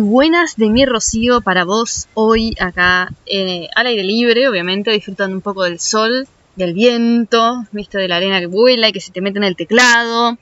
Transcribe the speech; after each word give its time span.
buenas 0.00 0.56
de 0.56 0.70
mi 0.70 0.84
Rocío 0.84 1.40
para 1.40 1.64
vos 1.64 2.08
hoy 2.14 2.54
acá 2.60 3.12
eh, 3.26 3.68
al 3.74 3.86
aire 3.86 4.04
libre, 4.04 4.48
obviamente 4.48 4.90
disfrutando 4.90 5.36
un 5.36 5.42
poco 5.42 5.64
del 5.64 5.80
sol, 5.80 6.26
del 6.56 6.74
viento, 6.74 7.64
viste, 7.72 7.98
de 7.98 8.08
la 8.08 8.16
arena 8.16 8.40
que 8.40 8.46
vuela 8.46 8.88
y 8.88 8.92
que 8.92 9.00
se 9.00 9.12
te 9.12 9.20
mete 9.20 9.38
en 9.38 9.44
el 9.44 9.56
teclado, 9.56 10.38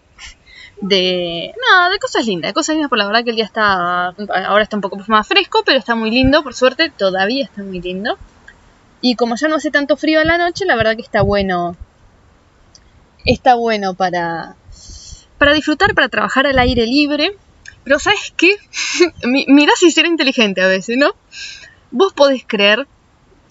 de 0.80 1.52
no, 1.56 1.91
de 1.91 1.98
cosas 1.98 2.27
lindas, 2.27 2.51
de 2.51 2.55
cosas 2.55 2.75
lindas 2.75 2.88
por 2.88 2.98
la 2.98 3.06
verdad 3.06 3.25
que 3.25 3.30
el 3.30 3.37
día 3.37 3.45
está 3.45 4.09
ahora 4.09 4.62
está 4.62 4.77
un 4.77 4.82
poco 4.82 4.98
más 5.09 5.27
fresco, 5.27 5.62
pero 5.64 5.79
está 5.79 5.95
muy 5.95 6.11
lindo, 6.11 6.43
por 6.43 6.55
suerte 6.55 6.91
todavía 6.91 7.45
está 7.45 7.62
muy 7.62 7.80
lindo. 7.80 8.18
Y 9.00 9.16
como 9.16 9.36
ya 9.36 9.48
no 9.48 9.57
hace 9.57 9.71
tanto 9.71 9.96
frío 9.96 10.21
en 10.21 10.29
la 10.29 10.38
noche, 10.38 10.65
la 10.65 10.77
verdad 10.77 10.96
que 10.96 11.02
está 11.02 11.23
bueno 11.23 11.77
está 13.24 13.55
bueno 13.55 13.95
para 13.95 14.57
para 15.38 15.52
disfrutar, 15.52 15.95
para 15.95 16.09
trabajar 16.09 16.46
al 16.46 16.59
aire 16.59 16.87
libre 16.87 17.37
pero 17.84 17.98
¿sabes 17.98 18.33
qué? 18.37 18.56
Mirá 19.24 19.73
si 19.77 19.91
será 19.91 20.09
inteligente 20.09 20.62
a 20.62 20.69
veces, 20.69 20.97
¿no? 20.97 21.15
Vos 21.91 22.12
podés 22.12 22.45
creer 22.47 22.87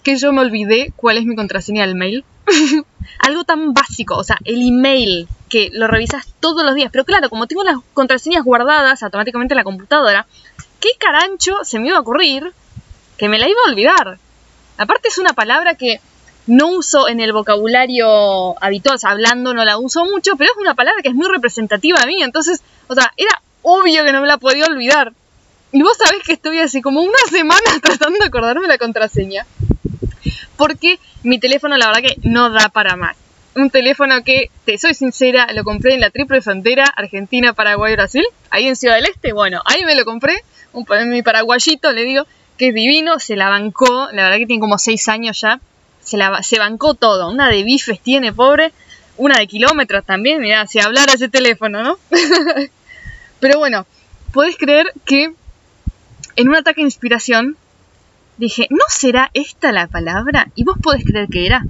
que 0.02 0.16
yo 0.16 0.32
me 0.32 0.42
olvidé 0.42 0.92
cuál 0.96 1.16
es 1.16 1.24
mi 1.24 1.34
contraseña 1.34 1.86
del 1.86 1.94
mail. 1.94 2.24
Algo 3.20 3.44
tan 3.44 3.72
básico, 3.72 4.16
o 4.16 4.24
sea, 4.24 4.38
el 4.44 4.60
email, 4.66 5.28
que 5.48 5.70
lo 5.72 5.86
revisas 5.86 6.26
todos 6.40 6.64
los 6.64 6.74
días. 6.74 6.90
Pero 6.92 7.04
claro, 7.04 7.30
como 7.30 7.46
tengo 7.46 7.64
las 7.64 7.78
contraseñas 7.94 8.44
guardadas 8.44 9.02
automáticamente 9.02 9.54
en 9.54 9.58
la 9.58 9.64
computadora, 9.64 10.26
¿qué 10.80 10.90
carancho 10.98 11.64
se 11.64 11.78
me 11.78 11.88
iba 11.88 11.96
a 11.96 12.00
ocurrir 12.00 12.52
que 13.16 13.28
me 13.28 13.38
la 13.38 13.48
iba 13.48 13.58
a 13.66 13.70
olvidar? 13.70 14.18
Aparte 14.76 15.08
es 15.08 15.18
una 15.18 15.32
palabra 15.32 15.76
que 15.76 16.00
no 16.46 16.68
uso 16.68 17.08
en 17.08 17.20
el 17.20 17.32
vocabulario 17.32 18.62
habitual, 18.62 18.96
o 18.96 18.98
sea, 18.98 19.10
hablando 19.10 19.54
no 19.54 19.64
la 19.64 19.78
uso 19.78 20.04
mucho, 20.04 20.36
pero 20.36 20.50
es 20.50 20.58
una 20.58 20.74
palabra 20.74 21.00
que 21.02 21.08
es 21.08 21.14
muy 21.14 21.28
representativa 21.28 22.02
a 22.02 22.06
mí, 22.06 22.22
entonces, 22.22 22.62
o 22.88 22.94
sea, 22.94 23.12
era 23.16 23.40
obvio 23.64 24.04
que 24.04 24.12
no 24.12 24.20
me 24.20 24.28
la 24.28 24.38
podía 24.38 24.66
olvidar. 24.66 25.12
Y 25.72 25.82
vos 25.82 25.96
sabés 25.96 26.22
que 26.22 26.34
estoy 26.34 26.60
así 26.60 26.80
como 26.80 27.02
una 27.02 27.18
semana 27.30 27.80
tratando 27.82 28.18
de 28.20 28.26
acordarme 28.26 28.68
la 28.68 28.78
contraseña. 28.78 29.44
Porque 30.56 31.00
mi 31.24 31.40
teléfono 31.40 31.76
la 31.76 31.88
verdad 31.88 32.02
que 32.02 32.16
no 32.22 32.50
da 32.50 32.68
para 32.68 32.94
más. 32.94 33.16
Un 33.56 33.70
teléfono 33.70 34.22
que, 34.22 34.50
te 34.64 34.78
soy 34.78 34.94
sincera, 34.94 35.48
lo 35.52 35.64
compré 35.64 35.94
en 35.94 36.00
la 36.00 36.10
triple 36.10 36.42
frontera 36.42 36.84
Argentina, 36.84 37.52
Paraguay, 37.52 37.94
Brasil. 37.94 38.24
Ahí 38.50 38.68
en 38.68 38.76
Ciudad 38.76 38.96
del 38.96 39.06
Este, 39.06 39.32
bueno, 39.32 39.62
ahí 39.64 39.84
me 39.84 39.94
lo 39.94 40.04
compré. 40.04 40.44
Un, 40.72 40.86
mi 41.08 41.22
paraguayito, 41.22 41.92
le 41.92 42.04
digo, 42.04 42.24
que 42.58 42.68
es 42.68 42.74
divino, 42.74 43.18
se 43.18 43.36
la 43.36 43.48
bancó. 43.48 44.08
La 44.12 44.24
verdad 44.24 44.38
que 44.38 44.46
tiene 44.46 44.60
como 44.60 44.78
6 44.78 45.08
años 45.08 45.40
ya. 45.40 45.60
Se, 46.00 46.16
la, 46.16 46.42
se 46.42 46.58
bancó 46.58 46.94
todo. 46.94 47.30
Una 47.30 47.48
de 47.48 47.62
bifes 47.62 48.00
tiene, 48.00 48.32
pobre. 48.32 48.72
Una 49.16 49.38
de 49.38 49.46
kilómetros 49.46 50.04
también. 50.04 50.40
Mirá, 50.40 50.66
si 50.66 50.80
hablara 50.80 51.12
ese 51.12 51.28
teléfono, 51.28 51.82
¿no? 51.82 51.98
Pero 53.40 53.58
bueno, 53.58 53.86
puedes 54.32 54.56
creer 54.56 54.92
que 55.04 55.34
en 56.36 56.48
un 56.48 56.56
ataque 56.56 56.80
de 56.80 56.86
inspiración 56.86 57.56
dije, 58.36 58.66
¿no 58.70 58.84
será 58.88 59.30
esta 59.34 59.72
la 59.72 59.86
palabra? 59.86 60.50
Y 60.54 60.64
vos 60.64 60.76
podés 60.82 61.04
creer 61.04 61.28
que 61.28 61.46
era. 61.46 61.64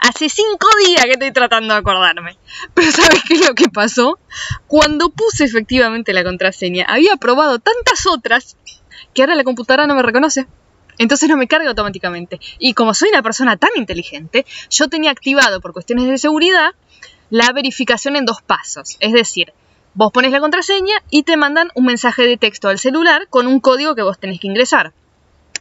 Hace 0.00 0.28
cinco 0.28 0.68
días 0.86 1.04
que 1.04 1.12
estoy 1.12 1.32
tratando 1.32 1.74
de 1.74 1.80
acordarme. 1.80 2.36
Pero 2.74 2.90
¿sabes 2.92 3.22
qué 3.26 3.34
es 3.34 3.46
lo 3.46 3.54
que 3.54 3.68
pasó? 3.68 4.18
Cuando 4.66 5.10
puse 5.10 5.44
efectivamente 5.44 6.12
la 6.12 6.24
contraseña, 6.24 6.84
había 6.88 7.16
probado 7.16 7.58
tantas 7.58 8.06
otras 8.06 8.56
que 9.14 9.22
ahora 9.22 9.34
la 9.34 9.44
computadora 9.44 9.86
no 9.86 9.94
me 9.94 10.02
reconoce. 10.02 10.46
Entonces 10.98 11.28
no 11.28 11.36
me 11.36 11.48
carga 11.48 11.68
automáticamente. 11.68 12.38
Y 12.58 12.74
como 12.74 12.94
soy 12.94 13.08
una 13.08 13.22
persona 13.22 13.56
tan 13.56 13.70
inteligente, 13.76 14.46
yo 14.70 14.88
tenía 14.88 15.10
activado 15.10 15.60
por 15.60 15.72
cuestiones 15.72 16.06
de 16.06 16.18
seguridad 16.18 16.70
la 17.30 17.50
verificación 17.52 18.16
en 18.16 18.26
dos 18.26 18.42
pasos. 18.42 18.96
Es 19.00 19.12
decir, 19.12 19.52
Vos 19.94 20.10
pones 20.12 20.32
la 20.32 20.40
contraseña 20.40 20.94
y 21.08 21.22
te 21.22 21.36
mandan 21.36 21.70
un 21.74 21.84
mensaje 21.84 22.26
de 22.26 22.36
texto 22.36 22.68
al 22.68 22.80
celular 22.80 23.28
con 23.30 23.46
un 23.46 23.60
código 23.60 23.94
que 23.94 24.02
vos 24.02 24.18
tenés 24.18 24.40
que 24.40 24.48
ingresar. 24.48 24.92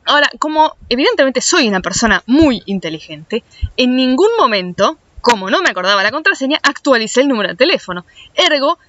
Ahora, 0.05 0.29
como 0.39 0.75
evidentemente 0.89 1.39
soy 1.39 1.67
una 1.67 1.81
persona 1.81 2.23
muy 2.25 2.63
inteligente, 2.65 3.43
en 3.77 3.95
ningún 3.95 4.29
momento, 4.37 4.97
como 5.21 5.51
no 5.51 5.61
me 5.61 5.69
acordaba 5.69 6.01
la 6.01 6.11
contraseña, 6.11 6.59
actualicé 6.63 7.21
el 7.21 7.27
número 7.27 7.49
de 7.49 7.55
teléfono. 7.55 8.05
Ergo, 8.33 8.79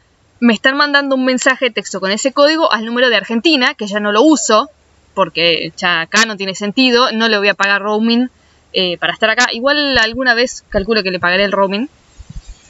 me 0.40 0.54
están 0.54 0.78
mandando 0.78 1.14
un 1.14 1.26
mensaje 1.26 1.66
de 1.66 1.70
texto 1.72 2.00
con 2.00 2.10
ese 2.10 2.32
código 2.32 2.72
al 2.72 2.86
número 2.86 3.10
de 3.10 3.16
Argentina, 3.16 3.74
que 3.74 3.86
ya 3.86 4.00
no 4.00 4.12
lo 4.12 4.22
uso, 4.22 4.70
porque 5.12 5.72
ya 5.76 6.00
acá 6.00 6.24
no 6.24 6.38
tiene 6.38 6.54
sentido, 6.54 7.12
no 7.12 7.28
le 7.28 7.38
voy 7.38 7.48
a 7.48 7.54
pagar 7.54 7.82
roaming 7.82 8.30
eh, 8.72 8.96
para 8.96 9.12
estar 9.12 9.28
acá. 9.28 9.48
Igual 9.52 9.96
alguna 9.98 10.34
vez 10.34 10.64
calculo 10.70 11.02
que 11.02 11.10
le 11.10 11.20
pagaré 11.20 11.44
el 11.44 11.52
roaming, 11.52 11.88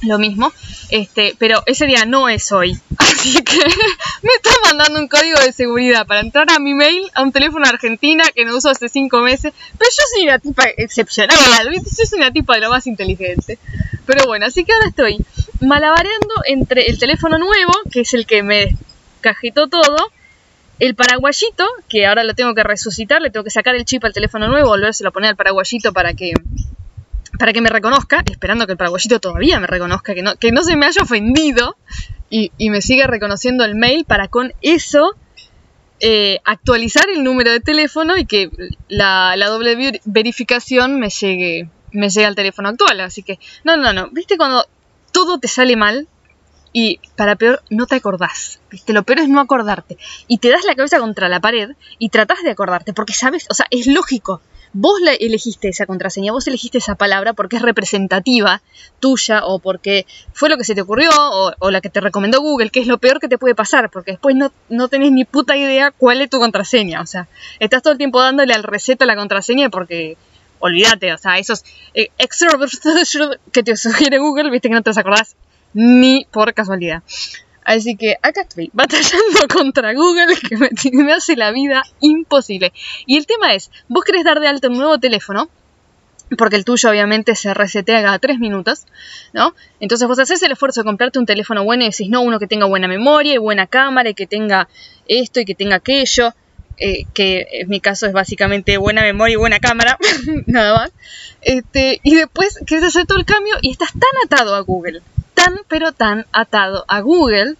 lo 0.06 0.18
mismo, 0.18 0.52
este, 0.90 1.34
pero 1.38 1.62
ese 1.66 1.86
día 1.86 2.04
no 2.04 2.28
es 2.28 2.50
hoy. 2.52 2.78
Así 2.98 3.42
que 3.42 3.58
me 4.22 4.32
está 4.36 4.50
mandando 4.64 5.00
un 5.00 5.08
código 5.08 5.38
de 5.40 5.52
seguridad 5.52 6.06
para 6.06 6.20
entrar 6.20 6.50
a 6.50 6.58
mi 6.58 6.74
mail 6.74 7.10
a 7.14 7.22
un 7.22 7.32
teléfono 7.32 7.66
argentina 7.66 8.24
que 8.34 8.44
no 8.44 8.56
uso 8.56 8.70
hace 8.70 8.88
cinco 8.88 9.20
meses. 9.20 9.52
Pero 9.78 9.90
yo 9.90 10.04
soy 10.14 10.24
una 10.24 10.38
tipa 10.38 10.64
excepcional, 10.76 11.36
Yo 11.74 12.06
soy 12.06 12.18
una 12.18 12.32
tipa 12.32 12.54
de 12.54 12.60
lo 12.60 12.70
más 12.70 12.86
inteligente. 12.86 13.58
Pero 14.06 14.26
bueno, 14.26 14.46
así 14.46 14.64
que 14.64 14.72
ahora 14.72 14.88
estoy 14.88 15.24
malabareando 15.60 16.34
entre 16.46 16.86
el 16.86 16.98
teléfono 16.98 17.38
nuevo, 17.38 17.72
que 17.90 18.00
es 18.00 18.14
el 18.14 18.26
que 18.26 18.42
me 18.42 18.76
cajetó 19.20 19.68
todo, 19.68 20.12
el 20.80 20.94
paraguayito, 20.94 21.66
que 21.88 22.06
ahora 22.06 22.24
lo 22.24 22.34
tengo 22.34 22.54
que 22.54 22.62
resucitar, 22.62 23.22
le 23.22 23.30
tengo 23.30 23.44
que 23.44 23.50
sacar 23.50 23.74
el 23.74 23.84
chip 23.84 24.04
al 24.04 24.12
teléfono 24.12 24.48
nuevo, 24.48 24.68
volvérselo 24.68 25.08
a 25.08 25.12
poner 25.12 25.30
al 25.30 25.36
paraguayito 25.36 25.92
para 25.92 26.14
que 26.14 26.34
para 27.38 27.52
que 27.52 27.60
me 27.60 27.68
reconozca, 27.68 28.22
esperando 28.30 28.66
que 28.66 28.72
el 28.72 28.78
paraguayito 28.78 29.20
todavía 29.20 29.60
me 29.60 29.66
reconozca, 29.66 30.14
que 30.14 30.22
no, 30.22 30.36
que 30.36 30.52
no 30.52 30.62
se 30.62 30.76
me 30.76 30.86
haya 30.86 31.02
ofendido 31.02 31.76
y, 32.30 32.50
me 32.70 32.82
siga 32.82 33.06
reconociendo 33.06 33.64
el 33.64 33.76
mail 33.76 34.04
para 34.04 34.28
con 34.28 34.52
eso 34.60 35.14
eh, 36.00 36.40
actualizar 36.44 37.08
el 37.08 37.22
número 37.22 37.52
de 37.52 37.60
teléfono 37.60 38.16
y 38.16 38.26
que 38.26 38.50
la, 38.88 39.36
doble 39.36 40.00
verificación 40.04 40.98
me 40.98 41.10
llegue, 41.10 41.68
me 41.92 42.08
llegue 42.08 42.26
al 42.26 42.34
teléfono 42.34 42.70
actual. 42.70 43.00
Así 43.00 43.22
que, 43.22 43.38
no, 43.62 43.76
no, 43.76 43.92
no. 43.92 44.08
¿Viste 44.10 44.36
cuando 44.36 44.66
todo 45.12 45.38
te 45.38 45.48
sale 45.48 45.76
mal? 45.76 46.08
Y 46.72 46.98
para 47.14 47.36
peor, 47.36 47.62
no 47.70 47.86
te 47.86 47.94
acordás. 47.94 48.58
¿Viste? 48.68 48.92
Lo 48.92 49.04
peor 49.04 49.20
es 49.20 49.28
no 49.28 49.40
acordarte. 49.40 49.96
Y 50.26 50.38
te 50.38 50.50
das 50.50 50.64
la 50.64 50.74
cabeza 50.74 50.98
contra 50.98 51.28
la 51.28 51.38
pared 51.38 51.70
y 52.00 52.08
tratás 52.08 52.42
de 52.42 52.50
acordarte. 52.50 52.92
Porque 52.92 53.12
sabes, 53.12 53.46
o 53.48 53.54
sea, 53.54 53.66
es 53.70 53.86
lógico 53.86 54.40
vos 54.74 55.00
la 55.00 55.12
elegiste 55.12 55.68
esa 55.68 55.86
contraseña, 55.86 56.32
vos 56.32 56.46
elegiste 56.46 56.78
esa 56.78 56.96
palabra 56.96 57.32
porque 57.32 57.56
es 57.56 57.62
representativa 57.62 58.60
tuya 59.00 59.46
o 59.46 59.60
porque 59.60 60.04
fue 60.32 60.50
lo 60.50 60.58
que 60.58 60.64
se 60.64 60.74
te 60.74 60.82
ocurrió 60.82 61.10
o, 61.14 61.70
la 61.70 61.80
que 61.80 61.88
te 61.88 62.00
recomendó 62.00 62.40
Google, 62.40 62.70
que 62.70 62.80
es 62.80 62.86
lo 62.86 62.98
peor 62.98 63.20
que 63.20 63.28
te 63.28 63.38
puede 63.38 63.54
pasar, 63.54 63.88
porque 63.90 64.12
después 64.12 64.36
no, 64.36 64.52
no 64.68 64.88
tenés 64.88 65.12
ni 65.12 65.24
puta 65.24 65.56
idea 65.56 65.92
cuál 65.92 66.20
es 66.20 66.28
tu 66.28 66.38
contraseña. 66.38 67.00
O 67.00 67.06
sea, 67.06 67.28
estás 67.60 67.82
todo 67.82 67.92
el 67.92 67.98
tiempo 67.98 68.20
dándole 68.20 68.52
al 68.52 68.64
receta 68.64 69.06
la 69.06 69.16
contraseña 69.16 69.70
porque 69.70 70.16
olvídate, 70.58 71.12
o 71.12 71.18
sea, 71.18 71.38
esos 71.38 71.64
eh, 71.94 72.10
que 73.52 73.62
te 73.62 73.76
sugiere 73.76 74.18
Google, 74.18 74.50
viste 74.50 74.68
que 74.68 74.74
no 74.74 74.82
te 74.82 74.90
los 74.90 74.98
acordás 74.98 75.36
ni 75.72 76.26
por 76.30 76.52
casualidad. 76.52 77.02
Así 77.64 77.96
que 77.96 78.16
acá 78.22 78.42
estoy, 78.42 78.70
batallando 78.72 79.48
contra 79.52 79.94
Google 79.94 80.36
que 80.36 80.56
me, 80.92 81.12
hace 81.12 81.36
la 81.36 81.50
vida 81.50 81.82
imposible. 82.00 82.72
Y 83.06 83.16
el 83.16 83.26
tema 83.26 83.54
es, 83.54 83.70
vos 83.88 84.04
querés 84.04 84.24
dar 84.24 84.40
de 84.40 84.48
alta 84.48 84.68
un 84.68 84.78
nuevo 84.78 84.98
teléfono, 84.98 85.48
porque 86.38 86.56
el 86.56 86.64
tuyo 86.64 86.90
obviamente 86.90 87.34
se 87.34 87.52
resetea 87.54 88.02
cada 88.02 88.18
3 88.18 88.38
minutos, 88.38 88.86
¿no? 89.32 89.54
Entonces 89.80 90.08
vos 90.08 90.18
haces 90.18 90.42
el 90.42 90.52
esfuerzo 90.52 90.80
de 90.80 90.84
comprarte 90.84 91.18
un 91.18 91.26
teléfono 91.26 91.64
bueno 91.64 91.84
y 91.84 91.90
decís, 91.90 92.08
no, 92.08 92.22
uno 92.22 92.38
que 92.38 92.46
tenga 92.46 92.66
buena 92.66 92.88
memoria 92.88 93.34
y 93.34 93.38
buena 93.38 93.66
cámara 93.66 94.10
y 94.10 94.14
que 94.14 94.26
tenga 94.26 94.68
esto 95.06 95.40
y 95.40 95.44
que 95.44 95.54
tenga 95.54 95.76
aquello, 95.76 96.34
eh, 96.76 97.04
que 97.14 97.46
en 97.52 97.68
mi 97.68 97.80
caso 97.80 98.06
es 98.06 98.12
básicamente 98.12 98.78
buena 98.78 99.02
memoria 99.02 99.34
y 99.34 99.36
buena 99.36 99.60
cámara, 99.60 99.96
nada 100.46 100.74
más. 100.74 100.92
Este, 101.42 102.00
y 102.02 102.16
después 102.16 102.58
querés 102.66 102.84
hacer 102.84 103.06
todo 103.06 103.18
el 103.18 103.24
cambio 103.24 103.56
y 103.62 103.70
estás 103.70 103.92
tan 103.92 104.10
atado 104.24 104.54
a 104.54 104.60
Google, 104.60 105.02
tan 105.34 105.54
pero 105.68 105.92
tan 105.92 106.26
atado 106.32 106.84
a 106.88 107.00
Google 107.00 107.56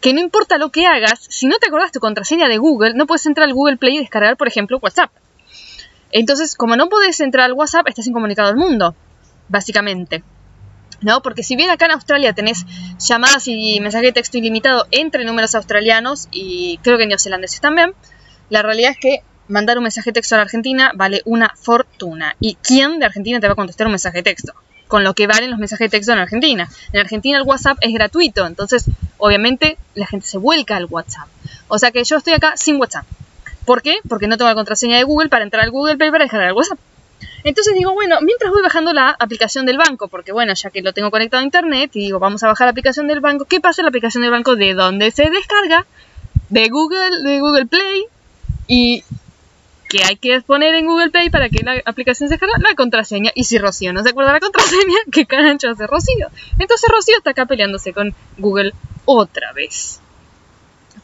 que 0.00 0.14
no 0.14 0.20
importa 0.20 0.58
lo 0.58 0.70
que 0.70 0.86
hagas, 0.86 1.18
si 1.28 1.46
no 1.46 1.58
te 1.58 1.66
acordás 1.66 1.90
tu 1.90 2.00
contraseña 2.00 2.48
de 2.48 2.58
Google, 2.58 2.94
no 2.94 3.06
puedes 3.06 3.26
entrar 3.26 3.48
al 3.48 3.54
Google 3.54 3.78
Play 3.78 3.96
y 3.96 3.98
descargar, 3.98 4.36
por 4.36 4.46
ejemplo, 4.46 4.78
WhatsApp. 4.80 5.10
Entonces, 6.12 6.54
como 6.54 6.76
no 6.76 6.88
puedes 6.88 7.20
entrar 7.20 7.46
al 7.46 7.52
WhatsApp, 7.52 7.88
estás 7.88 8.06
incomunicado 8.06 8.48
al 8.48 8.56
mundo, 8.56 8.94
básicamente. 9.48 10.22
¿No? 11.00 11.22
Porque 11.22 11.44
si 11.44 11.54
bien 11.54 11.70
acá 11.70 11.86
en 11.86 11.92
Australia 11.92 12.32
tenés 12.32 12.64
llamadas 12.98 13.46
y 13.46 13.78
mensajes 13.80 14.08
de 14.08 14.12
texto 14.12 14.38
ilimitado 14.38 14.86
entre 14.90 15.24
números 15.24 15.54
australianos 15.54 16.28
y 16.32 16.78
creo 16.82 16.98
que 16.98 17.06
neozelandeses 17.06 17.60
también, 17.60 17.94
la 18.50 18.62
realidad 18.62 18.92
es 18.92 18.98
que 18.98 19.22
mandar 19.46 19.78
un 19.78 19.84
mensaje 19.84 20.10
de 20.10 20.14
texto 20.14 20.34
a 20.34 20.38
la 20.38 20.42
Argentina 20.42 20.92
vale 20.94 21.22
una 21.24 21.54
fortuna. 21.56 22.34
¿Y 22.40 22.56
quién 22.56 22.98
de 22.98 23.06
Argentina 23.06 23.38
te 23.38 23.46
va 23.46 23.52
a 23.52 23.56
contestar 23.56 23.86
un 23.86 23.92
mensaje 23.92 24.18
de 24.18 24.22
texto? 24.24 24.54
Con 24.88 25.04
lo 25.04 25.14
que 25.14 25.26
valen 25.26 25.50
los 25.50 25.58
mensajes 25.58 25.90
de 25.90 25.96
texto 25.96 26.12
en 26.12 26.18
Argentina. 26.18 26.68
En 26.92 27.00
Argentina 27.00 27.38
el 27.38 27.44
WhatsApp 27.44 27.78
es 27.80 27.92
gratuito, 27.92 28.46
entonces 28.46 28.86
obviamente 29.18 29.78
la 29.94 30.06
gente 30.06 30.26
se 30.26 30.38
vuelca 30.38 30.76
al 30.76 30.86
WhatsApp. 30.86 31.28
O 31.68 31.78
sea 31.78 31.90
que 31.90 32.02
yo 32.04 32.16
estoy 32.16 32.32
acá 32.32 32.56
sin 32.56 32.76
WhatsApp. 32.76 33.04
¿Por 33.64 33.82
qué? 33.82 33.98
Porque 34.08 34.26
no 34.26 34.36
tengo 34.38 34.48
la 34.48 34.54
contraseña 34.54 34.96
de 34.96 35.04
Google 35.04 35.28
para 35.28 35.44
entrar 35.44 35.62
al 35.62 35.70
Google 35.70 35.96
Play 35.96 36.10
para 36.10 36.24
descargar 36.24 36.48
el 36.48 36.54
WhatsApp. 36.54 36.78
Entonces 37.44 37.74
digo, 37.74 37.92
bueno, 37.92 38.16
mientras 38.22 38.50
voy 38.50 38.62
bajando 38.62 38.92
la 38.92 39.10
aplicación 39.18 39.66
del 39.66 39.76
banco, 39.76 40.08
porque 40.08 40.32
bueno, 40.32 40.54
ya 40.54 40.70
que 40.70 40.82
lo 40.82 40.92
tengo 40.92 41.10
conectado 41.10 41.40
a 41.40 41.44
internet 41.44 41.90
y 41.94 42.00
digo, 42.00 42.18
vamos 42.18 42.42
a 42.42 42.48
bajar 42.48 42.66
la 42.66 42.70
aplicación 42.70 43.06
del 43.06 43.20
banco, 43.20 43.44
¿qué 43.44 43.60
pasa 43.60 43.82
en 43.82 43.86
la 43.86 43.88
aplicación 43.90 44.22
del 44.22 44.30
banco? 44.30 44.56
¿De 44.56 44.74
dónde 44.74 45.10
se 45.10 45.30
descarga? 45.30 45.86
De 46.48 46.68
Google, 46.68 47.22
de 47.22 47.40
Google 47.40 47.66
Play, 47.66 48.04
Y 48.66 49.04
que 49.88 50.04
hay 50.04 50.16
que 50.16 50.40
poner 50.42 50.74
en 50.74 50.86
Google 50.86 51.10
Play 51.10 51.30
para 51.30 51.48
que 51.48 51.62
la 51.62 51.80
aplicación 51.84 52.28
se 52.28 52.34
descargue 52.34 52.54
la 52.62 52.74
contraseña. 52.74 53.32
Y 53.34 53.44
si 53.44 53.58
Rocío 53.58 53.92
no 53.92 54.02
se 54.02 54.10
acuerda 54.10 54.32
la 54.32 54.40
contraseña, 54.40 54.98
¿qué 55.12 55.26
carancho 55.26 55.70
hace 55.70 55.86
Rocío? 55.86 56.28
Entonces 56.58 56.90
Rocío 56.94 57.16
está 57.16 57.30
acá 57.30 57.46
peleándose 57.46 57.92
con 57.92 58.14
Google 58.36 58.72
otra 59.06 59.52
vez. 59.52 60.00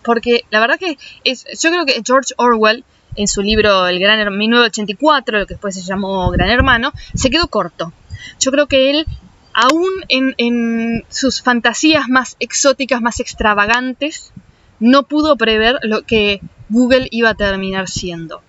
Porque 0.02 0.44
la 0.50 0.60
verdad 0.60 0.78
que 0.78 0.98
es, 1.24 1.46
yo 1.60 1.70
creo 1.70 1.86
que 1.86 2.02
George 2.04 2.34
Orwell, 2.36 2.84
en 3.16 3.26
su 3.26 3.42
libro 3.42 3.86
El 3.86 4.00
Gran 4.00 4.36
1984, 4.36 5.38
lo 5.38 5.46
que 5.46 5.54
después 5.54 5.74
se 5.74 5.82
llamó 5.82 6.30
Gran 6.30 6.50
Hermano, 6.50 6.92
se 7.14 7.30
quedó 7.30 7.48
corto. 7.48 7.92
Yo 8.38 8.50
creo 8.50 8.66
que 8.66 8.90
él, 8.90 9.06
aún 9.54 9.88
en, 10.08 10.34
en 10.36 11.04
sus 11.08 11.42
fantasías 11.42 12.08
más 12.08 12.36
exóticas, 12.38 13.00
más 13.00 13.20
extravagantes, 13.20 14.32
no 14.78 15.04
pudo 15.04 15.36
prever 15.36 15.78
lo 15.82 16.02
que 16.02 16.40
Google 16.74 17.08
iba 17.10 17.30
a 17.30 17.34
terminar 17.34 17.88
siendo. 17.88 18.42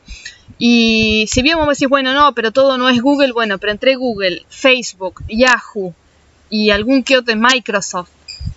Y 0.57 1.25
si 1.27 1.42
bien 1.42 1.57
vos 1.57 1.68
decís, 1.68 1.88
bueno, 1.88 2.13
no, 2.13 2.33
pero 2.33 2.51
todo 2.51 2.77
no 2.77 2.89
es 2.89 3.01
Google, 3.01 3.31
bueno, 3.33 3.57
pero 3.57 3.72
entre 3.72 3.95
Google, 3.95 4.45
Facebook, 4.50 5.24
Yahoo 5.27 5.94
y 6.50 6.72
algún 6.72 7.04
que 7.04 7.18
otro 7.18 7.36
Microsoft, 7.36 8.10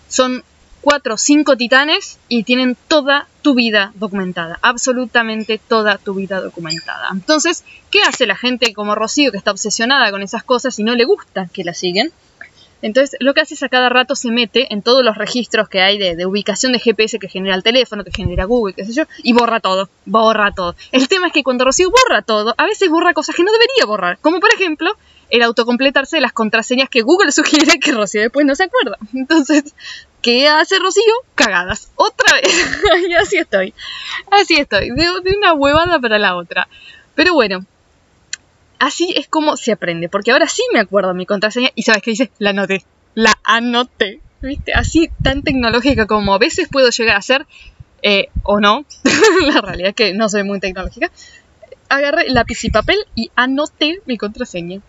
son 0.09 0.43
cuatro 0.81 1.15
o 1.15 1.19
cinco 1.19 1.56
titanes 1.56 2.19
y 2.29 2.44
tienen 2.44 2.76
toda 2.88 3.26
tu 3.43 3.55
vida 3.55 3.93
documentada, 3.97 4.59
absolutamente 4.62 5.59
toda 5.59 5.99
tu 5.99 6.14
vida 6.14 6.41
documentada. 6.41 7.09
Entonces, 7.12 7.64
¿qué 7.91 8.00
hace 8.03 8.26
la 8.26 8.37
gente 8.37 8.73
como 8.73 8.94
Rocío 8.94 9.31
que 9.31 9.38
está 9.38 9.50
obsesionada 9.50 10.11
con 10.11 10.23
esas 10.23 10.44
cosas 10.44 10.79
y 10.79 10.85
no 10.85 10.94
le 10.94 11.05
gusta 11.05 11.49
que 11.53 11.64
la 11.64 11.75
siguen? 11.75 12.12
Entonces, 12.83 13.17
lo 13.21 13.35
que 13.35 13.41
hace 13.41 13.55
es 13.55 13.63
a 13.63 13.69
cada 13.69 13.89
rato 13.89 14.15
se 14.15 14.31
mete 14.31 14.73
en 14.73 14.83
todos 14.83 15.05
los 15.05 15.17
registros 15.17 15.69
que 15.69 15.81
hay 15.81 15.99
de, 15.99 16.27
ubicación 16.27 16.73
de 16.73 16.79
GPS 16.79 17.19
que 17.19 17.29
genera 17.29 17.55
el 17.55 17.63
teléfono, 17.63 18.05
que 18.05 18.13
genera 18.13 18.45
Google, 18.45 18.75
qué 18.75 18.85
sé 18.85 18.93
yo, 18.93 19.05
y 19.23 19.33
borra 19.33 19.61
todo, 19.61 19.89
borra 20.05 20.53
todo. 20.53 20.77
El 20.93 21.09
tema 21.09 21.29
es 21.29 21.33
que 21.33 21.43
cuando 21.43 21.65
Rocío 21.65 21.91
borra 21.91 22.23
todo, 22.23 22.55
a 22.57 22.67
veces 22.67 22.89
borra 22.89 23.15
cosas 23.15 23.35
que 23.35 23.43
no 23.43 23.53
debería 23.53 23.85
borrar, 23.87 24.19
como 24.21 24.41
por 24.41 24.53
ejemplo 24.53 24.97
el 25.31 25.43
autocompletarse 25.43 26.17
de 26.17 26.23
las 26.23 26.33
contraseñas 26.33 26.89
que 26.89 27.03
Google 27.03 27.33
sugiere 27.33 27.79
que 27.79 27.93
Rocío 27.93 28.23
después 28.23 28.47
no 28.47 28.55
se 28.55 28.65
acuerda. 28.65 28.97
Entonces, 29.15 29.75
¿qué 30.23 30.49
hace 30.49 30.79
Rocío? 30.79 31.13
Cagadas. 31.35 31.91
Otra 31.97 32.35
vez. 32.35 32.79
y 33.09 33.15
así 33.15 33.37
estoy. 33.37 33.75
Así 34.31 34.57
estoy. 34.57 34.91
De, 34.91 35.05
de 35.23 35.37
una 35.37 35.53
huevada 35.55 35.99
para 36.01 36.19
la 36.19 36.37
otra. 36.37 36.69
Pero 37.15 37.35
bueno, 37.35 37.67
así 38.79 39.13
es 39.17 39.29
como 39.29 39.57
se 39.57 39.73
aprende, 39.73 40.09
porque 40.09 40.33
ahora 40.33 40.49
sí 40.49 40.63
me 40.73 40.81
acuerdo 40.81 41.15
mi 41.15 41.27
contraseña 41.27 41.71
y 41.75 41.83
sabes 41.83 42.03
qué 42.03 42.11
dice, 42.13 42.31
la 42.39 42.51
anoté, 42.51 42.85
la 43.15 43.39
anoté, 43.45 44.21
¿viste? 44.43 44.73
Así 44.73 45.11
tan 45.23 45.43
tecnológica 45.43 46.07
como 46.07 46.35
a 46.35 46.39
veces 46.39 46.69
puedo 46.71 46.91
llegar 46.91 47.17
a 47.17 47.23
ser, 47.23 47.47
eh, 48.03 48.29
o 48.43 48.61
no, 48.61 48.85
la 49.47 49.61
realidad 49.61 49.91
es 49.91 49.95
que 49.95 50.15
no 50.15 50.29
soy 50.29 50.45
muy 50.45 50.61
tecnológica, 50.61 51.11
agarré 51.89 52.29
lápiz 52.29 52.65
y 52.65 52.71
papel 52.71 52.99
y 53.15 53.31
anoté 53.35 54.01
mi 54.07 54.17
contraseña. 54.17 54.81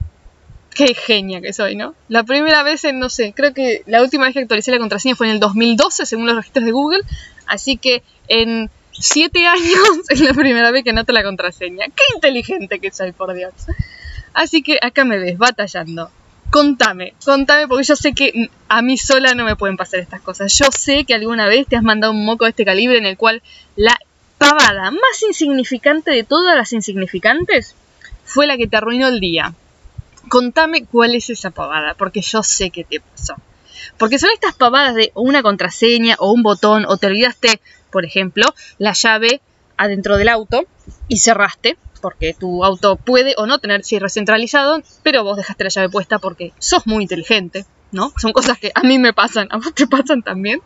Qué 0.72 0.94
genia 0.94 1.42
que 1.42 1.52
soy, 1.52 1.76
¿no? 1.76 1.96
La 2.10 2.24
primera 2.24 2.62
vez 2.62 2.84
en, 2.86 3.00
no 3.00 3.10
sé, 3.10 3.34
creo 3.36 3.54
que 3.54 3.82
la 3.88 4.02
última 4.02 4.26
vez 4.26 4.34
que 4.34 4.42
actualicé 4.42 4.72
la 4.72 4.78
contraseña 4.78 5.16
fue 5.16 5.28
en 5.28 5.34
el 5.34 5.40
2012, 5.40 6.06
según 6.06 6.28
los 6.28 6.36
registros 6.36 6.66
de 6.66 6.72
Google, 6.72 7.02
así 7.48 7.78
que 7.78 8.04
en 8.28 8.70
siete 9.00 9.46
años 9.48 9.80
es 10.10 10.20
la 10.22 10.34
primera 10.34 10.72
vez 10.72 10.84
que 10.84 10.92
anoto 10.92 11.14
la 11.14 11.24
contraseña. 11.24 11.86
Qué 11.88 12.04
inteligente 12.16 12.80
que 12.80 12.92
soy, 12.92 13.12
por 13.12 13.34
Dios. 13.34 13.54
Así 14.34 14.62
que 14.62 14.78
acá 14.82 15.06
me 15.06 15.18
ves, 15.18 15.38
batallando. 15.38 16.12
Contame, 16.50 17.14
contame, 17.24 17.68
porque 17.68 17.84
yo 17.84 17.96
sé 17.96 18.14
que 18.14 18.50
a 18.70 18.82
mí 18.82 18.98
sola 18.98 19.36
no 19.36 19.46
me 19.46 19.56
pueden 19.56 19.78
pasar 19.78 20.00
estas 20.00 20.22
cosas. 20.22 20.58
Yo 20.58 20.66
sé 20.72 21.06
que 21.06 21.14
alguna 21.14 21.48
vez 21.48 21.68
te 21.68 21.76
has 21.76 21.84
mandado 21.84 22.14
un 22.14 22.26
moco 22.26 22.46
de 22.46 22.50
este 22.50 22.66
calibre 22.66 22.98
en 22.98 23.06
el 23.06 23.18
cual 23.18 23.44
la 23.76 23.98
pavada 24.40 24.90
más 24.90 25.24
insignificante 25.28 26.12
de 26.12 26.24
todas 26.24 26.56
las 26.56 26.74
insignificantes 26.74 27.76
fue 28.24 28.48
la 28.48 28.58
que 28.58 28.68
te 28.68 28.78
arruinó 28.78 29.08
el 29.08 29.20
día. 29.20 29.54
Contame 30.28 30.86
cuál 30.86 31.14
es 31.16 31.30
esa 31.30 31.52
pavada, 31.52 31.94
porque 31.94 32.22
yo 32.22 32.42
sé 32.42 32.72
que 32.72 32.84
te 32.84 33.00
pasó. 33.00 33.36
Porque 33.98 34.18
son 34.18 34.30
estas 34.34 34.56
pavadas 34.56 34.96
de 34.96 35.12
una 35.14 35.44
contraseña 35.44 36.16
o 36.20 36.32
un 36.32 36.42
botón 36.42 36.86
o 36.88 36.98
te 36.98 37.08
olvidaste 37.08 37.60
por 37.92 38.06
ejemplo, 38.06 38.46
la 38.78 38.94
llave 38.94 39.42
adentro 39.78 40.18
del 40.18 40.30
auto 40.30 40.66
y 41.08 41.18
cerraste, 41.18 41.78
porque 42.02 42.34
tu 42.34 42.64
auto 42.64 42.96
puede 42.96 43.34
o 43.38 43.46
no 43.46 43.60
tener 43.60 43.84
cierre 43.84 44.10
centralizado, 44.10 44.82
pero 45.04 45.24
vos 45.24 45.38
dejaste 45.38 45.64
la 45.66 45.70
llave 45.70 45.90
puesta 45.90 46.20
porque 46.20 46.54
sos 46.60 46.86
muy 46.88 47.04
inteligente, 47.04 47.66
¿no? 47.92 48.14
Son 48.18 48.34
cosas 48.34 48.58
que 48.58 48.72
a 48.74 48.82
mí 48.82 49.00
me 49.00 49.14
pasan, 49.14 49.48
a 49.52 49.58
vos 49.58 49.74
te 49.74 49.88
pasan 49.88 50.22
también. 50.22 50.62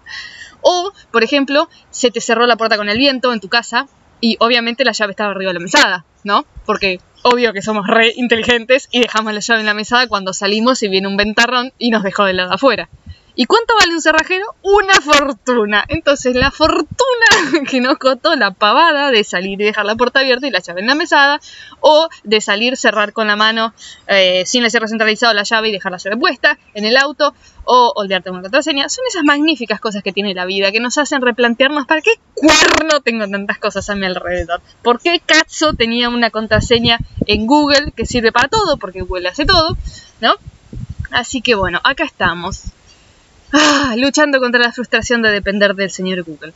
O, 0.61 0.91
por 1.11 1.23
ejemplo, 1.23 1.69
se 1.91 2.09
te 2.09 2.21
cerró 2.21 2.45
la 2.47 2.55
puerta 2.55 2.77
con 2.77 2.89
el 2.89 2.97
viento 2.97 3.33
en 3.33 3.39
tu 3.39 3.49
casa 3.49 3.87
y 4.21 4.37
obviamente 4.39 4.85
la 4.85 4.93
llave 4.93 5.11
estaba 5.11 5.31
arriba 5.31 5.49
de 5.49 5.55
la 5.55 5.59
mesada, 5.59 6.05
¿no? 6.23 6.45
Porque 6.65 6.99
obvio 7.23 7.51
que 7.53 7.61
somos 7.61 7.87
re 7.87 8.13
inteligentes 8.15 8.87
y 8.91 9.01
dejamos 9.01 9.33
la 9.33 9.41
llave 9.41 9.59
en 9.59 9.65
la 9.65 9.73
mesada 9.73 10.07
cuando 10.07 10.33
salimos 10.33 10.81
y 10.83 10.87
viene 10.87 11.07
un 11.07 11.17
ventarrón 11.17 11.73
y 11.77 11.91
nos 11.91 12.03
dejó 12.03 12.23
del 12.25 12.37
lado 12.37 12.53
afuera. 12.53 12.89
¿Y 13.35 13.45
cuánto 13.45 13.73
vale 13.79 13.93
un 13.93 14.01
cerrajero? 14.01 14.45
Una 14.61 14.93
fortuna. 15.01 15.83
Entonces, 15.87 16.35
la 16.35 16.51
fortuna 16.51 17.02
que 17.69 17.81
nos 17.81 17.97
costó 17.97 18.35
la 18.35 18.51
pavada 18.51 19.11
de 19.11 19.23
salir 19.23 19.59
y 19.61 19.65
dejar 19.65 19.85
la 19.85 19.95
puerta 19.95 20.19
abierta 20.19 20.47
y 20.47 20.51
la 20.51 20.59
llave 20.59 20.81
en 20.81 20.87
la 20.87 20.95
mesada, 20.95 21.39
o 21.79 22.09
de 22.23 22.41
salir, 22.41 22.77
cerrar 22.77 23.13
con 23.13 23.27
la 23.27 23.35
mano 23.35 23.73
eh, 24.07 24.43
sin 24.45 24.63
el 24.63 24.71
cierre 24.71 24.87
centralizado 24.87 25.33
la 25.33 25.43
llave 25.43 25.69
y 25.69 25.71
dejar 25.71 25.91
la 25.91 25.97
llave 25.97 26.17
puesta 26.17 26.57
en 26.73 26.85
el 26.85 26.97
auto, 26.97 27.33
o 27.65 27.93
olvidarte 27.95 28.29
una 28.29 28.41
contraseña. 28.41 28.89
Son 28.89 29.05
esas 29.07 29.23
magníficas 29.23 29.79
cosas 29.79 30.03
que 30.03 30.11
tiene 30.11 30.33
la 30.33 30.45
vida 30.45 30.71
que 30.71 30.79
nos 30.79 30.97
hacen 30.97 31.21
replantearnos 31.21 31.85
para 31.85 32.01
qué 32.01 32.11
cuerno 32.35 33.01
tengo 33.01 33.27
tantas 33.27 33.57
cosas 33.57 33.89
a 33.89 33.95
mi 33.95 34.05
alrededor. 34.05 34.61
¿Por 34.81 34.99
qué 34.99 35.21
Katzo 35.25 35.73
tenía 35.73 36.09
una 36.09 36.29
contraseña 36.29 36.99
en 37.25 37.47
Google 37.47 37.93
que 37.95 38.05
sirve 38.05 38.31
para 38.31 38.49
todo? 38.49 38.77
Porque 38.77 39.01
Google 39.01 39.29
hace 39.29 39.45
todo, 39.45 39.77
¿no? 40.19 40.35
Así 41.11 41.41
que 41.41 41.55
bueno, 41.55 41.79
acá 41.83 42.03
estamos 42.03 42.73
Ah, 43.55 43.93
luchando 43.95 44.39
contra 44.39 44.59
la 44.59 44.71
frustración 44.71 45.21
de 45.21 45.29
depender 45.29 45.75
del 45.75 45.91
señor 45.91 46.23
Google. 46.23 46.53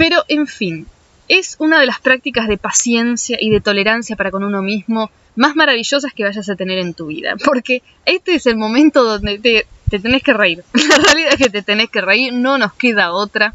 Pero, 0.00 0.24
en 0.28 0.46
fin, 0.46 0.86
es 1.28 1.56
una 1.58 1.78
de 1.78 1.84
las 1.84 2.00
prácticas 2.00 2.48
de 2.48 2.56
paciencia 2.56 3.36
y 3.38 3.50
de 3.50 3.60
tolerancia 3.60 4.16
para 4.16 4.30
con 4.30 4.44
uno 4.44 4.62
mismo 4.62 5.10
más 5.36 5.54
maravillosas 5.56 6.14
que 6.14 6.24
vayas 6.24 6.48
a 6.48 6.56
tener 6.56 6.78
en 6.78 6.94
tu 6.94 7.08
vida. 7.08 7.34
Porque 7.44 7.82
este 8.06 8.34
es 8.36 8.46
el 8.46 8.56
momento 8.56 9.04
donde 9.04 9.38
te, 9.38 9.66
te 9.90 9.98
tenés 9.98 10.22
que 10.22 10.32
reír. 10.32 10.64
La 10.72 10.96
realidad 10.96 11.32
es 11.34 11.36
que 11.36 11.50
te 11.50 11.60
tenés 11.60 11.90
que 11.90 12.00
reír, 12.00 12.32
no 12.32 12.56
nos 12.56 12.72
queda 12.72 13.12
otra. 13.12 13.52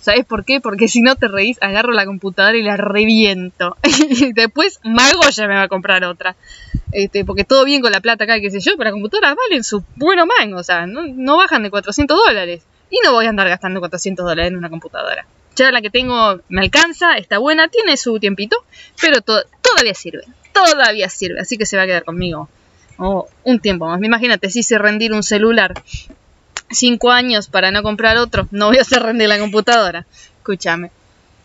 ¿Sabes 0.00 0.24
por 0.24 0.46
qué? 0.46 0.58
Porque 0.58 0.88
si 0.88 1.02
no 1.02 1.16
te 1.16 1.28
reís, 1.28 1.58
agarro 1.60 1.92
la 1.92 2.06
computadora 2.06 2.56
y 2.56 2.62
la 2.62 2.78
reviento. 2.78 3.76
y 3.82 4.32
después 4.32 4.80
Mago 4.84 5.28
ya 5.30 5.46
me 5.46 5.54
va 5.54 5.64
a 5.64 5.68
comprar 5.68 6.02
otra. 6.04 6.34
Este, 6.92 7.26
porque 7.26 7.44
todo 7.44 7.66
bien 7.66 7.82
con 7.82 7.92
la 7.92 8.00
plata 8.00 8.24
acá, 8.24 8.40
qué 8.40 8.50
sé 8.50 8.60
yo, 8.60 8.72
pero 8.78 8.84
las 8.84 8.92
computadoras 8.92 9.36
valen 9.36 9.64
su 9.64 9.84
bueno 9.96 10.24
man, 10.24 10.54
o 10.54 10.62
sea, 10.62 10.86
no, 10.86 11.36
bajan 11.36 11.62
de 11.62 11.68
400 11.68 12.16
dólares. 12.16 12.62
Y 12.88 12.96
no 13.04 13.12
voy 13.12 13.26
a 13.26 13.28
andar 13.28 13.48
gastando 13.50 13.80
400 13.80 14.24
dólares 14.24 14.50
en 14.50 14.56
una 14.56 14.70
computadora. 14.70 15.26
Ya 15.56 15.70
la 15.70 15.80
que 15.80 15.90
tengo 15.90 16.40
me 16.48 16.62
alcanza, 16.62 17.16
está 17.16 17.38
buena, 17.38 17.68
tiene 17.68 17.96
su 17.96 18.18
tiempito, 18.18 18.56
pero 19.00 19.20
todavía 19.20 19.94
sirve, 19.94 20.24
todavía 20.52 21.08
sirve, 21.08 21.40
así 21.40 21.56
que 21.56 21.66
se 21.66 21.76
va 21.76 21.84
a 21.84 21.86
quedar 21.86 22.04
conmigo 22.04 22.48
un 22.98 23.60
tiempo 23.60 23.86
más. 23.86 24.02
Imagínate, 24.02 24.50
si 24.50 24.62
se 24.62 24.78
rendir 24.78 25.12
un 25.12 25.22
celular 25.22 25.74
cinco 26.70 27.10
años 27.10 27.48
para 27.48 27.70
no 27.70 27.82
comprar 27.82 28.16
otro, 28.16 28.48
no 28.50 28.68
voy 28.68 28.78
a 28.78 28.82
hacer 28.82 29.02
rendir 29.02 29.28
la 29.28 29.38
computadora. 29.38 30.06
Escúchame. 30.38 30.90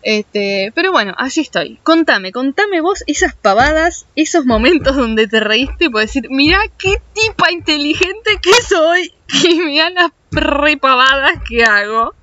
Este, 0.01 0.71
pero 0.75 0.91
bueno, 0.91 1.13
así 1.17 1.41
estoy. 1.41 1.77
Contame, 1.83 2.31
contame 2.31 2.79
vos 2.79 3.03
esas 3.05 3.35
pavadas, 3.35 4.05
esos 4.15 4.45
momentos 4.45 4.95
donde 4.95 5.27
te 5.27 5.41
reíste 5.41 5.85
y 5.85 5.89
puedes 5.89 6.13
decir, 6.13 6.29
mira 6.29 6.59
qué 6.77 7.01
tipa 7.13 7.51
inteligente 7.51 8.39
que 8.41 8.53
soy 8.53 9.13
y 9.43 9.59
mira 9.59 9.89
las 9.89 10.11
repavadas 10.31 11.43
que 11.47 11.63
hago. 11.63 12.13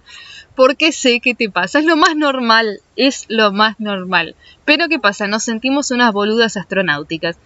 Porque 0.57 0.91
sé 0.91 1.21
que 1.21 1.35
te 1.35 1.51
pasa, 1.51 1.79
es 1.79 1.85
lo 1.85 1.97
más 1.97 2.17
normal, 2.17 2.81
es 2.97 3.27
lo 3.29 3.53
más 3.53 3.79
normal. 3.79 4.35
Pero 4.65 4.89
¿qué 4.89 4.99
pasa? 4.99 5.29
Nos 5.29 5.45
sentimos 5.45 5.91
unas 5.91 6.13
boludas 6.13 6.57
astronáuticas. 6.57 7.37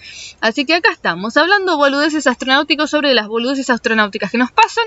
Así 0.40 0.64
que 0.64 0.74
acá 0.74 0.90
estamos, 0.92 1.36
hablando 1.36 1.76
boludeces 1.76 2.26
astronáuticos 2.26 2.88
sobre 2.88 3.12
las 3.12 3.26
boludeces 3.26 3.68
astronáuticas 3.68 4.30
que 4.30 4.38
nos 4.38 4.52
pasan 4.52 4.84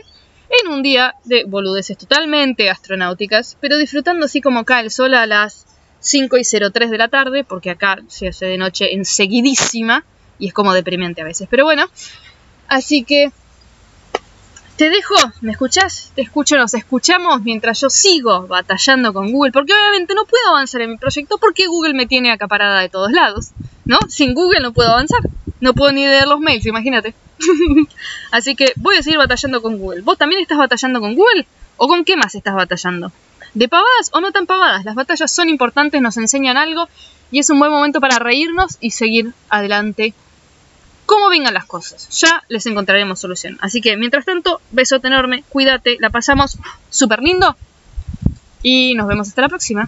en 0.50 0.72
un 0.72 0.84
día 0.84 1.16
de 1.26 1.44
boludeces 1.46 1.98
totalmente 1.98 2.70
astronáuticas, 2.70 3.58
pero 3.60 3.78
disfrutando 3.78 4.26
así 4.26 4.42
como 4.42 4.66
cae 4.66 4.84
el 4.84 4.92
sol 4.92 5.14
a 5.16 5.28
las 5.28 5.66
5 6.00 6.38
y 6.38 6.44
03 6.44 6.92
de 6.92 6.98
la 6.98 7.08
tarde, 7.08 7.44
porque 7.44 7.72
acá 7.72 7.98
se 8.08 8.30
hace 8.30 8.46
de 8.46 8.58
noche 8.58 8.94
enseguidísima 8.94 10.06
y 10.40 10.48
es 10.48 10.54
como 10.54 10.74
deprimente 10.74 11.22
a 11.22 11.26
veces. 11.26 11.48
Pero 11.50 11.64
bueno, 11.66 11.86
así 12.68 13.04
que 13.04 13.32
te 14.78 14.90
dejo, 14.90 15.16
¿me 15.42 15.52
escuchás? 15.52 16.12
Te 16.16 16.22
escucho, 16.22 16.58
nos 16.58 16.74
escuchamos 16.74 17.42
mientras 17.44 17.80
yo 17.80 17.90
sigo 17.90 18.48
batallando 18.48 19.14
con 19.14 19.32
Google, 19.32 19.52
porque 19.52 19.74
obviamente 19.74 20.16
no 20.16 20.26
puedo 20.26 20.50
avanzar 20.50 20.82
en 20.82 20.92
mi 20.92 20.98
proyecto 20.98 21.38
porque 21.38 21.68
Google 21.68 21.94
me 21.94 22.08
tiene 22.08 22.32
acaparada 22.32 22.82
de 22.82 22.90
todos 22.90 23.12
lados, 23.12 23.52
¿no? 23.86 24.00
Sin 24.08 24.34
Google 24.34 24.62
no 24.62 24.74
puedo 24.74 24.90
avanzar, 24.90 25.22
no 25.60 25.74
puedo 25.74 25.92
ni 25.92 26.06
leer 26.06 26.28
los 26.28 26.40
mails, 26.40 26.66
imagínate. 26.66 27.14
Así 28.32 28.56
que 28.56 28.74
voy 28.78 28.98
a 28.98 29.04
seguir 29.04 29.20
batallando 29.20 29.62
con 29.62 29.78
Google. 29.78 30.02
¿Vos 30.02 30.18
también 30.18 30.42
estás 30.42 30.58
batallando 30.58 31.00
con 31.00 31.16
Google? 31.16 31.46
¿O 31.78 31.88
con 31.88 32.04
qué 32.04 32.18
más 32.18 32.34
estás 32.34 32.56
batallando? 32.56 33.12
De 33.54 33.68
pavadas 33.68 34.10
o 34.12 34.22
no 34.22 34.32
tan 34.32 34.48
pavadas, 34.48 34.86
las 34.86 34.96
batallas 34.96 35.32
son 35.32 35.50
importantes, 35.50 36.02
nos 36.02 36.18
enseñan 36.18 36.58
algo 36.58 36.88
y 37.32 37.40
es 37.40 37.50
un 37.52 37.60
buen 37.60 37.72
momento 37.72 38.00
para 38.02 38.18
reírnos 38.18 38.78
y 38.80 38.92
seguir 38.92 39.34
adelante 39.50 40.16
como 41.06 41.30
vengan 41.30 41.54
las 41.54 41.66
cosas. 41.66 42.10
Ya 42.20 42.44
les 42.50 42.66
encontraremos 42.66 43.20
solución. 43.20 43.58
Así 43.62 43.82
que 43.82 43.98
mientras 43.98 44.26
tanto, 44.26 44.62
besote 44.72 45.08
enorme, 45.08 45.44
cuídate, 45.50 45.98
la 46.00 46.10
pasamos 46.10 46.58
súper 46.90 47.22
lindo 47.22 47.56
y 48.62 48.96
nos 48.96 49.08
vemos 49.08 49.28
hasta 49.28 49.42
la 49.42 49.50
próxima. 49.50 49.88